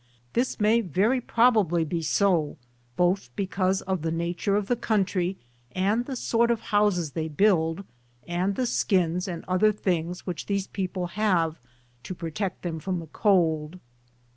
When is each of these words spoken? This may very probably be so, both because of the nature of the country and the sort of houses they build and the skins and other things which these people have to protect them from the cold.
This 0.33 0.59
may 0.59 0.81
very 0.81 1.21
probably 1.21 1.85
be 1.85 2.01
so, 2.01 2.57
both 2.97 3.29
because 3.35 3.83
of 3.83 4.01
the 4.01 4.09
nature 4.09 4.55
of 4.55 4.65
the 4.67 4.75
country 4.75 5.37
and 5.73 6.07
the 6.07 6.15
sort 6.15 6.49
of 6.49 6.59
houses 6.59 7.11
they 7.11 7.27
build 7.27 7.83
and 8.27 8.55
the 8.55 8.65
skins 8.65 9.27
and 9.27 9.45
other 9.47 9.71
things 9.71 10.25
which 10.25 10.47
these 10.47 10.65
people 10.65 11.05
have 11.05 11.59
to 12.01 12.15
protect 12.15 12.63
them 12.63 12.79
from 12.79 12.99
the 12.99 13.05
cold. 13.05 13.77